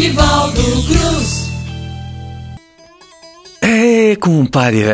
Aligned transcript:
Nivaldo 0.00 0.62
Cruz. 0.86 1.39
Compadre, 4.20 4.84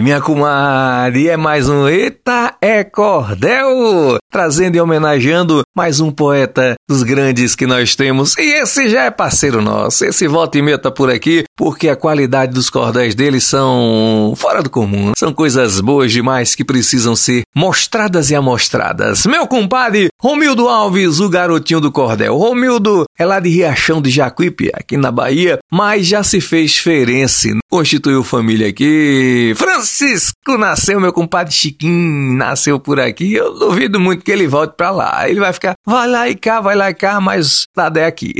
minha 0.00 0.20
comadre, 0.20 1.26
é 1.26 1.36
mais 1.36 1.68
um 1.68 1.88
Eita 1.88 2.54
é 2.60 2.84
Cordel, 2.84 4.16
trazendo 4.30 4.76
e 4.76 4.80
homenageando 4.80 5.62
mais 5.76 5.98
um 5.98 6.12
poeta 6.12 6.76
dos 6.88 7.02
grandes 7.02 7.56
que 7.56 7.66
nós 7.66 7.96
temos. 7.96 8.36
E 8.38 8.62
esse 8.62 8.88
já 8.88 9.02
é 9.02 9.10
parceiro 9.10 9.60
nosso, 9.60 10.04
esse 10.04 10.28
volta 10.28 10.56
e 10.56 10.62
meia 10.62 10.78
tá 10.78 10.88
por 10.88 11.10
aqui, 11.10 11.42
porque 11.56 11.88
a 11.88 11.96
qualidade 11.96 12.52
dos 12.52 12.70
cordéis 12.70 13.14
dele 13.16 13.40
são 13.40 14.34
fora 14.36 14.62
do 14.62 14.70
comum. 14.70 15.12
São 15.16 15.32
coisas 15.32 15.80
boas 15.80 16.12
demais 16.12 16.54
que 16.54 16.64
precisam 16.64 17.16
ser 17.16 17.42
mostradas 17.56 18.30
e 18.30 18.36
amostradas. 18.36 19.26
Meu 19.26 19.48
compadre, 19.48 20.08
Romildo 20.20 20.68
Alves, 20.68 21.18
o 21.18 21.28
garotinho 21.28 21.80
do 21.80 21.90
cordel. 21.90 22.36
Romildo 22.36 23.04
é 23.18 23.26
lá 23.26 23.40
de 23.40 23.48
Riachão 23.48 24.00
de 24.00 24.10
Jacuípe, 24.10 24.70
aqui 24.72 24.96
na 24.96 25.10
Bahia, 25.10 25.58
mas 25.72 26.06
já 26.06 26.22
se 26.22 26.40
fez 26.40 26.78
ferense, 26.78 27.52
constituiu 27.76 28.24
família 28.24 28.68
aqui. 28.68 29.52
Francisco 29.54 30.56
nasceu, 30.56 30.98
meu 30.98 31.12
compadre 31.12 31.52
Chiquinho 31.52 32.34
nasceu 32.34 32.80
por 32.80 32.98
aqui. 32.98 33.34
Eu 33.34 33.52
duvido 33.58 34.00
muito 34.00 34.24
que 34.24 34.32
ele 34.32 34.48
volte 34.48 34.74
pra 34.78 34.90
lá. 34.90 35.28
Ele 35.28 35.40
vai 35.40 35.52
ficar, 35.52 35.74
vai 35.84 36.08
lá 36.08 36.26
e 36.26 36.34
cá, 36.34 36.58
vai 36.58 36.74
lá 36.74 36.88
e 36.88 36.94
cá, 36.94 37.20
mas 37.20 37.66
nada 37.76 38.00
é 38.00 38.06
aqui. 38.06 38.32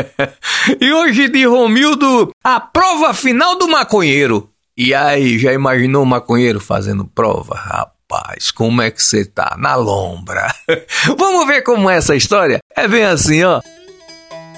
e 0.80 0.92
hoje 0.94 1.28
de 1.28 1.44
Romildo, 1.44 2.30
a 2.42 2.58
prova 2.58 3.12
final 3.12 3.58
do 3.58 3.68
maconheiro. 3.68 4.48
E 4.74 4.94
aí, 4.94 5.38
já 5.38 5.52
imaginou 5.52 6.02
o 6.02 6.06
maconheiro 6.06 6.58
fazendo 6.58 7.04
prova? 7.04 7.54
Rapaz, 7.54 8.50
como 8.50 8.80
é 8.80 8.90
que 8.90 9.02
você 9.02 9.26
tá? 9.26 9.56
Na 9.58 9.74
lombra. 9.74 10.54
Vamos 11.18 11.46
ver 11.46 11.60
como 11.60 11.90
é 11.90 11.98
essa 11.98 12.16
história? 12.16 12.60
É 12.74 12.88
bem 12.88 13.04
assim, 13.04 13.44
ó. 13.44 13.60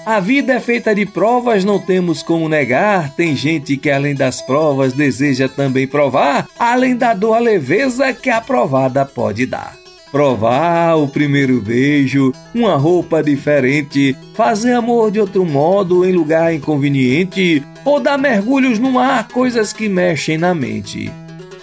A 0.06 0.20
vida 0.20 0.52
é 0.52 0.60
feita 0.60 0.94
de 0.94 1.04
provas, 1.04 1.64
não 1.64 1.80
temos 1.80 2.22
como 2.22 2.48
negar. 2.48 3.10
Tem 3.16 3.34
gente 3.34 3.76
que, 3.76 3.90
além 3.90 4.14
das 4.14 4.40
provas, 4.40 4.92
deseja 4.92 5.48
também 5.48 5.84
provar, 5.84 6.46
além 6.56 6.94
da 6.94 7.12
dor, 7.12 7.34
a 7.34 7.40
leveza 7.40 8.12
que 8.12 8.30
a 8.30 8.40
provada 8.40 9.04
pode 9.04 9.46
dar. 9.46 9.76
Provar 10.12 10.96
o 10.96 11.08
primeiro 11.08 11.60
beijo, 11.60 12.32
uma 12.54 12.76
roupa 12.76 13.20
diferente, 13.20 14.16
fazer 14.34 14.74
amor 14.74 15.10
de 15.10 15.18
outro 15.18 15.44
modo 15.44 16.04
em 16.04 16.12
lugar 16.12 16.54
inconveniente, 16.54 17.64
ou 17.84 17.98
dar 17.98 18.16
mergulhos 18.16 18.78
no 18.78 18.92
mar, 18.92 19.26
coisas 19.26 19.72
que 19.72 19.88
mexem 19.88 20.38
na 20.38 20.54
mente. 20.54 21.10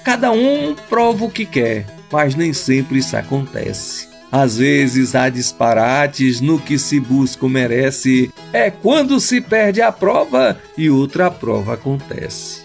Cada 0.03 0.33
um 0.33 0.75
prova 0.89 1.23
o 1.23 1.31
que 1.31 1.45
quer, 1.45 1.85
mas 2.11 2.35
nem 2.35 2.51
sempre 2.51 2.99
isso 2.99 3.15
acontece. 3.15 4.11
Às 4.35 4.57
vezes 4.57 5.13
há 5.13 5.29
disparates 5.29 6.41
no 6.41 6.57
que 6.57 6.79
se 6.79 6.99
busca 6.99 7.45
ou 7.45 7.51
merece, 7.51 8.32
é 8.53 8.69
quando 8.69 9.19
se 9.19 9.41
perde 9.41 9.81
a 9.81 9.91
prova 9.91 10.57
e 10.77 10.89
outra 10.89 11.31
prova 11.31 11.73
acontece. 11.73 12.61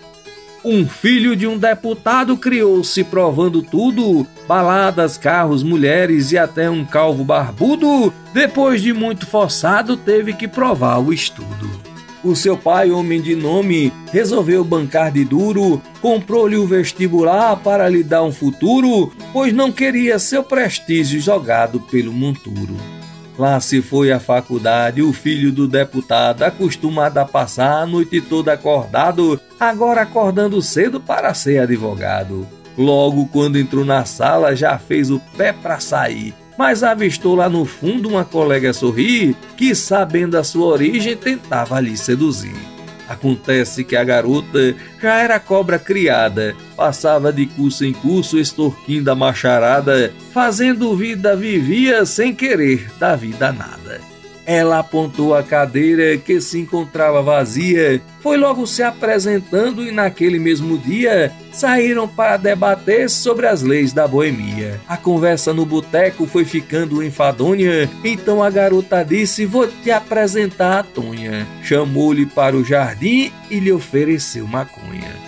Um 0.64 0.86
filho 0.86 1.34
de 1.34 1.47
um 1.47 1.56
deputado 1.56 2.36
criou-se 2.36 3.03
provando 3.05 3.62
tudo: 3.62 4.27
baladas, 4.47 5.17
carros, 5.17 5.62
mulheres 5.62 6.30
e 6.30 6.36
até 6.39 6.69
um 6.69 6.84
calvo 6.84 7.25
barbudo. 7.25 8.12
Depois 8.34 8.83
de 8.83 8.92
muito 8.92 9.27
forçado, 9.27 9.97
teve 9.97 10.34
que 10.34 10.47
provar 10.47 10.98
o 10.98 11.12
estudo. 11.12 11.89
O 12.23 12.34
seu 12.34 12.56
pai, 12.56 12.91
homem 12.91 13.23
de 13.23 13.36
nome, 13.36 13.92
resolveu 14.12 14.64
bancar 14.64 15.12
de 15.12 15.25
duro, 15.25 15.80
comprou-lhe 16.02 16.56
o 16.56 16.67
vestibular 16.67 17.56
para 17.56 17.89
lhe 17.89 18.02
dar 18.02 18.25
um 18.25 18.33
futuro, 18.33 19.12
pois 19.33 19.52
não 19.52 19.70
queria 19.70 20.19
seu 20.19 20.42
prestígio 20.42 21.20
jogado 21.20 21.80
pelo 21.80 22.12
monturo. 22.12 22.98
Lá 23.39 23.61
se 23.61 23.81
foi 23.81 24.11
à 24.11 24.19
faculdade 24.19 25.00
o 25.00 25.12
filho 25.12 25.53
do 25.53 25.69
deputado, 25.69 26.42
acostumado 26.42 27.19
a 27.19 27.25
passar 27.25 27.83
a 27.83 27.86
noite 27.86 28.20
toda 28.20 28.53
acordado, 28.53 29.41
agora 29.61 30.03
acordando 30.03 30.61
cedo 30.61 31.01
para 31.01 31.33
ser 31.33 31.58
advogado. 31.58 32.46
Logo 32.77 33.27
quando 33.29 33.58
entrou 33.58 33.85
na 33.85 34.05
sala 34.05 34.57
já 34.57 34.77
fez 34.79 35.11
o 35.11 35.20
pé 35.36 35.52
para 35.52 35.79
sair 35.79 36.35
mas 36.58 36.83
avistou 36.83 37.36
lá 37.36 37.48
no 37.48 37.64
fundo 37.64 38.08
uma 38.08 38.24
colega 38.24 38.73
sorrir 38.73 39.36
que, 39.57 39.77
sabendo 39.77 40.36
a 40.36 40.42
sua 40.42 40.67
origem, 40.67 41.17
tentava 41.17 41.79
lhe 41.79 41.96
seduzir. 41.96 42.77
Acontece 43.08 43.85
que 43.85 43.96
a 43.96 44.05
garota 44.05 44.74
já 45.01 45.17
era 45.17 45.41
cobra 45.41 45.79
criada, 45.79 46.55
passava 46.77 47.33
de 47.33 47.46
curso 47.46 47.85
em 47.85 47.92
curso 47.92 48.39
extorquindo 48.39 49.11
a 49.11 49.14
macharada, 49.14 50.13
fazendo 50.33 50.95
vida 50.95 51.35
vivia 51.35 52.05
sem 52.05 52.35
querer 52.35 52.91
da 52.98 53.17
vida 53.17 53.51
nada. 53.51 54.01
Ela 54.48 54.79
apontou 54.79 55.35
a 55.35 55.42
cadeira 55.42 56.17
que 56.17 56.41
se 56.41 56.59
encontrava 56.59 57.20
vazia, 57.20 58.01
foi 58.23 58.39
logo 58.39 58.67
se 58.67 58.83
apresentando 58.83 59.85
e 59.85 59.92
naquele 59.92 60.39
mesmo 60.39 60.79
dia 60.79 61.31
saíram 61.53 62.09
para 62.09 62.39
debater 62.39 63.11
sobre 63.11 63.47
as 63.47 63.61
leis 63.61 63.92
da 63.92 64.08
boemia. 64.08 64.81
A 64.89 64.97
conversa 64.97 65.53
no 65.53 65.67
boteco 65.67 66.27
foi 66.27 66.47
ficando 66.47 67.03
enfadonha, 67.03 67.91
então 68.03 68.42
a 68.42 68.48
garota 68.48 69.05
disse: 69.05 69.45
Vou 69.45 69.69
te 69.69 69.91
apresentar 69.91 70.79
a 70.79 70.83
Tonha. 70.83 71.47
Chamou-lhe 71.63 72.25
para 72.25 72.57
o 72.57 72.64
jardim 72.64 73.31
e 73.51 73.61
lhe 73.61 73.70
ofereceu 73.70 74.47
maconha. 74.47 75.27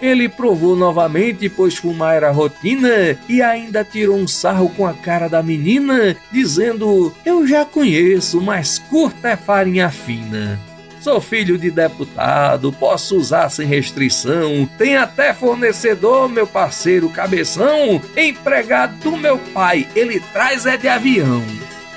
Ele 0.00 0.28
provou 0.28 0.76
novamente, 0.76 1.48
pois 1.48 1.76
fumar 1.76 2.16
era 2.16 2.30
rotina, 2.30 3.16
e 3.28 3.40
ainda 3.40 3.84
tirou 3.84 4.16
um 4.16 4.28
sarro 4.28 4.68
com 4.70 4.86
a 4.86 4.92
cara 4.92 5.28
da 5.28 5.42
menina, 5.42 6.16
dizendo: 6.30 7.14
Eu 7.24 7.46
já 7.46 7.64
conheço, 7.64 8.40
mas 8.40 8.78
curta 8.78 9.30
é 9.30 9.36
farinha 9.36 9.90
fina. 9.90 10.58
Sou 11.06 11.20
filho 11.20 11.56
de 11.56 11.70
deputado, 11.70 12.72
posso 12.72 13.16
usar 13.16 13.48
sem 13.48 13.64
restrição. 13.64 14.68
Tem 14.76 14.96
até 14.96 15.32
fornecedor, 15.32 16.28
meu 16.28 16.48
parceiro 16.48 17.08
cabeção. 17.08 18.02
Empregado 18.16 18.96
do 18.98 19.16
meu 19.16 19.38
pai, 19.54 19.86
ele 19.94 20.18
traz 20.32 20.66
é 20.66 20.76
de 20.76 20.88
avião. 20.88 21.44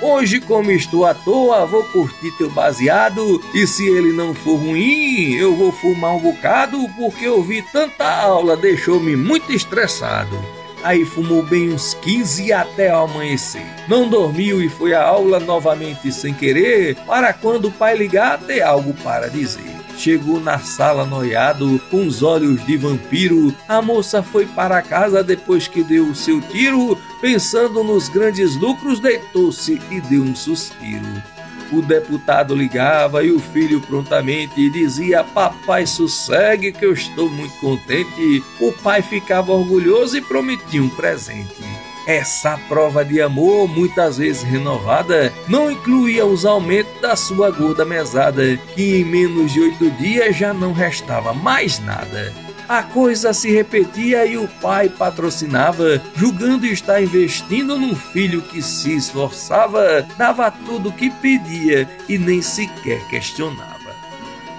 Hoje, 0.02 0.40
como 0.40 0.70
estou 0.70 1.04
à 1.04 1.12
toa, 1.12 1.66
vou 1.66 1.84
curtir 1.84 2.30
teu 2.38 2.50
baseado. 2.50 3.42
E 3.52 3.66
se 3.66 3.86
ele 3.86 4.12
não 4.12 4.32
for 4.32 4.56
ruim, 4.56 5.34
eu 5.34 5.54
vou 5.54 5.70
fumar 5.70 6.16
um 6.16 6.20
bocado, 6.20 6.78
porque 6.96 7.28
ouvi 7.28 7.62
tanta 7.70 8.08
aula, 8.08 8.56
deixou-me 8.56 9.14
muito 9.14 9.52
estressado. 9.52 10.38
Aí 10.82 11.04
fumou 11.04 11.42
bem 11.42 11.74
uns 11.74 11.92
15 11.92 12.50
até 12.50 12.90
amanhecer. 12.90 13.66
Não 13.86 14.08
dormiu 14.08 14.62
e 14.62 14.70
foi 14.70 14.94
à 14.94 15.02
aula 15.02 15.38
novamente 15.38 16.10
sem 16.10 16.32
querer, 16.32 16.96
para 17.06 17.34
quando 17.34 17.68
o 17.68 17.72
pai 17.72 17.94
ligar 17.94 18.38
ter 18.38 18.62
algo 18.62 18.94
para 19.02 19.28
dizer 19.28 19.69
chegou 20.00 20.40
na 20.40 20.58
sala 20.58 21.04
noiado, 21.04 21.78
com 21.90 22.06
os 22.06 22.22
olhos 22.22 22.64
de 22.64 22.76
vampiro. 22.76 23.54
A 23.68 23.82
moça 23.82 24.22
foi 24.22 24.46
para 24.46 24.80
casa 24.80 25.22
depois 25.22 25.68
que 25.68 25.82
deu 25.82 26.06
o 26.06 26.14
seu 26.14 26.40
tiro, 26.40 26.98
pensando 27.20 27.84
nos 27.84 28.08
grandes 28.08 28.56
lucros, 28.56 28.98
deitou-se 28.98 29.80
e 29.90 30.00
deu 30.00 30.22
um 30.22 30.34
suspiro. 30.34 31.22
O 31.70 31.82
deputado 31.82 32.54
ligava 32.54 33.22
e 33.22 33.30
o 33.30 33.38
filho 33.38 33.80
prontamente 33.80 34.70
dizia: 34.70 35.22
Papai, 35.22 35.86
sossegue 35.86 36.72
que 36.72 36.84
eu 36.84 36.94
estou 36.94 37.28
muito 37.28 37.54
contente. 37.60 38.42
O 38.58 38.72
pai 38.72 39.02
ficava 39.02 39.52
orgulhoso 39.52 40.16
e 40.16 40.20
prometia 40.20 40.82
um 40.82 40.88
presente. 40.88 41.69
Essa 42.06 42.58
prova 42.68 43.04
de 43.04 43.20
amor, 43.20 43.68
muitas 43.68 44.18
vezes 44.18 44.42
renovada, 44.42 45.32
não 45.46 45.70
incluía 45.70 46.24
os 46.24 46.44
aumentos 46.44 47.00
da 47.00 47.14
sua 47.14 47.50
gorda 47.50 47.84
mesada, 47.84 48.56
que 48.74 48.96
em 48.96 49.04
menos 49.04 49.52
de 49.52 49.60
oito 49.60 49.90
dias 49.92 50.36
já 50.36 50.52
não 50.52 50.72
restava 50.72 51.32
mais 51.32 51.78
nada. 51.78 52.32
A 52.68 52.84
coisa 52.84 53.32
se 53.32 53.50
repetia 53.50 54.24
e 54.24 54.36
o 54.36 54.46
pai 54.46 54.88
patrocinava, 54.88 56.00
julgando 56.14 56.66
estar 56.66 57.02
investindo 57.02 57.76
num 57.76 57.96
filho 57.96 58.40
que 58.42 58.62
se 58.62 58.94
esforçava, 58.94 60.06
dava 60.16 60.50
tudo 60.52 60.90
o 60.90 60.92
que 60.92 61.10
pedia 61.10 61.88
e 62.08 62.16
nem 62.16 62.40
sequer 62.40 63.04
questionava. 63.08 63.79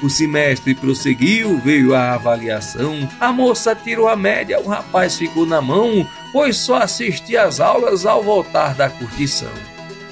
O 0.01 0.09
semestre 0.09 0.73
prosseguiu, 0.73 1.59
veio 1.59 1.93
a 1.93 2.13
avaliação, 2.13 3.07
a 3.19 3.31
moça 3.31 3.75
tirou 3.75 4.07
a 4.07 4.15
média, 4.15 4.59
o 4.59 4.67
rapaz 4.67 5.15
ficou 5.15 5.45
na 5.45 5.61
mão, 5.61 6.07
pois 6.33 6.57
só 6.57 6.77
assistia 6.77 7.43
às 7.43 7.59
aulas 7.59 8.03
ao 8.05 8.23
voltar 8.23 8.73
da 8.73 8.89
curtição. 8.89 9.51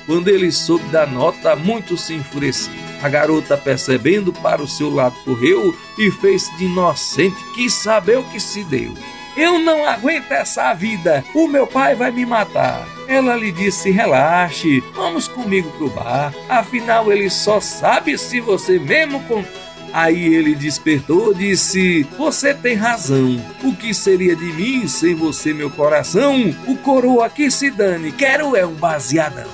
Quando 0.05 0.27
ele 0.27 0.51
soube 0.51 0.85
da 0.89 1.07
nota, 1.07 1.55
muito 1.55 1.97
se 1.97 2.13
enfureceu. 2.13 2.73
A 3.01 3.09
garota, 3.09 3.57
percebendo 3.57 4.31
para 4.31 4.61
o 4.61 4.67
seu 4.67 4.93
lado, 4.93 5.15
correu 5.23 5.75
e 5.97 6.11
fez 6.11 6.49
de 6.57 6.65
inocente, 6.65 7.37
quis 7.55 7.73
saber 7.73 8.17
o 8.17 8.23
que 8.25 8.39
se 8.39 8.63
deu. 8.63 8.93
Eu 9.37 9.57
não 9.57 9.87
aguento 9.87 10.31
essa 10.31 10.73
vida, 10.73 11.23
o 11.33 11.47
meu 11.47 11.65
pai 11.65 11.95
vai 11.95 12.11
me 12.11 12.25
matar. 12.25 12.85
Ela 13.07 13.35
lhe 13.35 13.51
disse: 13.51 13.89
relaxe, 13.89 14.83
vamos 14.93 15.27
comigo 15.27 15.69
pro 15.77 15.89
bar, 15.89 16.33
afinal 16.49 17.11
ele 17.11 17.29
só 17.29 17.59
sabe 17.59 18.17
se 18.17 18.39
você 18.39 18.77
mesmo 18.77 19.23
contar 19.23 19.68
Aí 19.91 20.33
ele 20.33 20.55
despertou, 20.55 21.33
disse: 21.33 22.03
Você 22.17 22.53
tem 22.53 22.75
razão. 22.75 23.39
O 23.63 23.75
que 23.75 23.93
seria 23.93 24.35
de 24.35 24.45
mim 24.53 24.87
sem 24.87 25.15
você, 25.15 25.53
meu 25.53 25.69
coração? 25.69 26.55
O 26.67 26.75
coroa 26.77 27.29
que 27.29 27.49
se 27.49 27.71
dane, 27.71 28.11
quero 28.11 28.55
é 28.55 28.65
um 28.65 28.73
baseadão. 28.73 29.49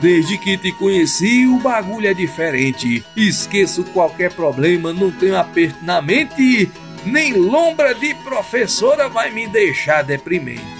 Desde 0.00 0.38
que 0.38 0.56
te 0.56 0.70
conheci, 0.72 1.46
o 1.46 1.58
bagulho 1.58 2.08
é 2.08 2.14
diferente. 2.14 3.04
Esqueço 3.16 3.82
qualquer 3.84 4.32
problema, 4.32 4.92
não 4.92 5.10
tenho 5.10 5.36
aperto 5.36 5.84
na 5.84 6.00
mente, 6.00 6.70
nem 7.04 7.32
lombra 7.32 7.94
de 7.94 8.14
professora 8.14 9.08
vai 9.08 9.30
me 9.32 9.48
deixar 9.48 10.02
deprimente. 10.02 10.77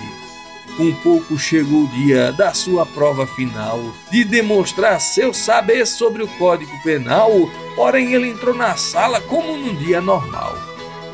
Um 0.78 0.94
pouco 0.94 1.36
chegou 1.36 1.84
o 1.84 1.88
dia 1.88 2.30
da 2.32 2.54
sua 2.54 2.86
prova 2.86 3.26
final, 3.26 3.80
de 4.12 4.24
demonstrar 4.24 5.00
seu 5.00 5.34
saber 5.34 5.84
sobre 5.86 6.22
o 6.22 6.28
Código 6.38 6.70
Penal, 6.84 7.30
porém 7.74 8.14
ele 8.14 8.28
entrou 8.28 8.54
na 8.54 8.76
sala 8.76 9.20
como 9.20 9.56
num 9.56 9.74
dia 9.74 10.00
normal. 10.00 10.56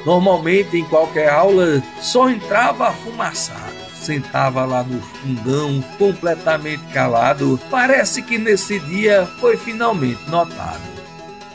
Normalmente, 0.05 0.77
em 0.77 0.85
qualquer 0.85 1.31
aula, 1.31 1.83
só 1.99 2.29
entrava 2.29 2.93
fumaçado. 2.93 3.73
Sentava 3.95 4.67
lá 4.67 4.83
no 4.83 5.01
fundão, 5.01 5.83
completamente 5.99 6.85
calado. 6.93 7.59
Parece 7.71 8.21
que 8.21 8.37
nesse 8.37 8.79
dia 8.81 9.27
foi 9.41 9.57
finalmente 9.57 10.29
notado. 10.29 10.94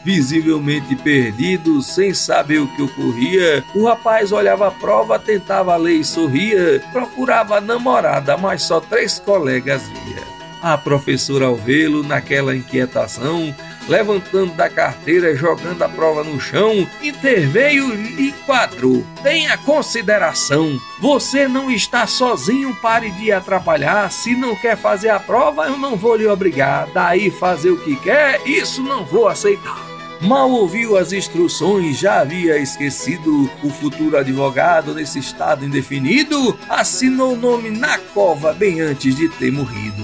Visivelmente 0.04 0.96
perdido, 0.96 1.82
sem 1.82 2.14
saber 2.14 2.60
o 2.60 2.68
que 2.68 2.82
ocorria, 2.82 3.64
o 3.76 3.86
rapaz 3.86 4.32
olhava 4.32 4.68
a 4.68 4.72
prova, 4.72 5.20
tentava 5.20 5.76
ler 5.76 5.96
e 5.96 6.04
sorria, 6.04 6.82
procurava 6.92 7.58
a 7.58 7.62
namorada, 7.62 8.38
mas 8.38 8.64
só 8.64 8.80
três 8.80 9.20
colegas 9.20 9.82
via. 9.84 10.24
A 10.62 10.78
professora 10.78 11.46
ao 11.46 11.56
vê-lo 11.56 12.04
naquela 12.04 12.56
inquietação, 12.56 13.56
levantando 13.88 14.54
da 14.54 14.70
carteira, 14.70 15.36
jogando 15.36 15.82
a 15.82 15.90
prova 15.90 16.24
no 16.24 16.40
chão, 16.40 16.88
interveio 17.02 17.94
e 17.94 18.34
quadrou. 18.46 19.06
Tenha 19.24 19.58
consideração, 19.58 20.80
você 21.00 21.48
não 21.48 21.72
está 21.72 22.06
sozinho, 22.06 22.76
pare 22.76 23.10
de 23.12 23.32
atrapalhar. 23.32 24.12
Se 24.12 24.36
não 24.36 24.56
quer 24.56 24.78
fazer 24.78 25.10
a 25.10 25.20
prova, 25.20 25.66
eu 25.68 25.78
não 25.78 25.96
vou 25.96 26.16
lhe 26.16 26.28
obrigar. 26.28 26.88
Daí 26.94 27.32
fazer 27.32 27.72
o 27.72 27.80
que 27.80 27.96
quer, 27.96 28.42
isso 28.46 28.84
não 28.84 29.06
vou 29.06 29.28
aceitar. 29.28 29.89
Mal 30.22 30.52
ouviu 30.52 30.98
as 30.98 31.14
instruções, 31.14 31.98
já 31.98 32.20
havia 32.20 32.58
esquecido 32.58 33.50
o 33.64 33.70
futuro 33.70 34.18
advogado 34.18 34.94
nesse 34.94 35.20
estado 35.20 35.64
indefinido, 35.64 36.60
assinou 36.68 37.34
o 37.34 37.38
nome 37.38 37.70
na 37.70 37.98
cova 37.98 38.52
bem 38.52 38.82
antes 38.82 39.16
de 39.16 39.30
ter 39.30 39.50
morrido. 39.50 40.04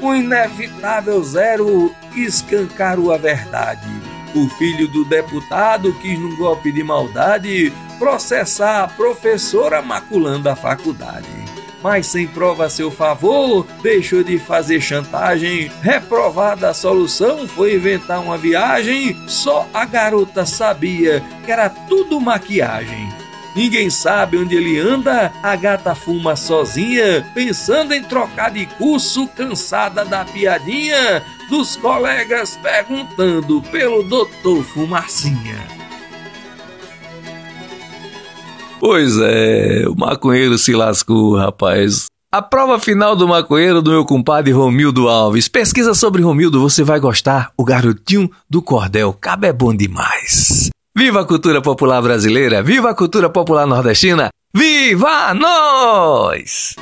O 0.00 0.14
inevitável 0.14 1.22
zero 1.22 1.94
escancarou 2.16 3.12
a 3.12 3.18
verdade. 3.18 3.88
O 4.34 4.48
filho 4.56 4.88
do 4.88 5.04
deputado 5.04 5.92
quis, 6.00 6.18
num 6.18 6.34
golpe 6.36 6.72
de 6.72 6.82
maldade, 6.82 7.70
processar 7.98 8.84
a 8.84 8.88
professora 8.88 9.82
maculando 9.82 10.48
a 10.48 10.56
faculdade 10.56 11.28
mas 11.82 12.06
sem 12.06 12.26
prova 12.26 12.66
a 12.66 12.70
seu 12.70 12.90
favor, 12.90 13.66
deixou 13.82 14.22
de 14.22 14.38
fazer 14.38 14.80
chantagem. 14.80 15.70
Reprovada 15.82 16.70
a 16.70 16.74
solução, 16.74 17.46
foi 17.48 17.74
inventar 17.74 18.20
uma 18.20 18.38
viagem. 18.38 19.16
Só 19.28 19.66
a 19.74 19.84
garota 19.84 20.46
sabia 20.46 21.22
que 21.44 21.50
era 21.50 21.68
tudo 21.68 22.20
maquiagem. 22.20 23.08
Ninguém 23.54 23.90
sabe 23.90 24.38
onde 24.38 24.56
ele 24.56 24.78
anda, 24.78 25.30
a 25.42 25.54
gata 25.56 25.94
fuma 25.94 26.34
sozinha, 26.34 27.26
pensando 27.34 27.92
em 27.92 28.02
trocar 28.02 28.50
de 28.50 28.64
curso, 28.64 29.28
cansada 29.28 30.06
da 30.06 30.24
piadinha 30.24 31.22
dos 31.50 31.76
colegas 31.76 32.58
perguntando 32.62 33.60
pelo 33.70 34.02
doutor 34.04 34.64
Fumacinha. 34.64 35.71
Pois 38.84 39.16
é, 39.16 39.84
o 39.86 39.94
maconheiro 39.94 40.58
se 40.58 40.72
lascou, 40.72 41.36
rapaz. 41.36 42.06
A 42.32 42.42
prova 42.42 42.80
final 42.80 43.14
do 43.14 43.28
maconheiro 43.28 43.80
do 43.80 43.92
meu 43.92 44.04
compadre 44.04 44.50
Romildo 44.50 45.08
Alves. 45.08 45.46
Pesquisa 45.46 45.94
sobre 45.94 46.20
Romildo, 46.20 46.60
você 46.60 46.82
vai 46.82 46.98
gostar. 46.98 47.52
O 47.56 47.64
garotinho 47.64 48.28
do 48.50 48.60
cordel. 48.60 49.12
Cabe 49.12 49.46
é 49.46 49.52
bom 49.52 49.72
demais. 49.72 50.70
Viva 50.96 51.20
a 51.20 51.24
cultura 51.24 51.62
popular 51.62 52.02
brasileira! 52.02 52.60
Viva 52.60 52.90
a 52.90 52.94
cultura 52.94 53.30
popular 53.30 53.68
nordestina! 53.68 54.30
Viva 54.52 55.32
nós! 55.32 56.74